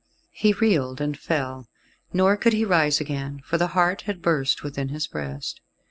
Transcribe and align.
He 0.31 0.53
reeled 0.53 0.99
and 0.99 1.15
fell, 1.15 1.69
nor 2.11 2.35
could 2.35 2.53
he 2.53 2.65
rise 2.65 2.99
again, 2.99 3.39
for 3.43 3.59
the 3.59 3.67
heart 3.77 4.01
had 4.07 4.19
burst 4.19 4.63
within 4.63 4.89
his 4.89 5.05
breast. 5.05 5.61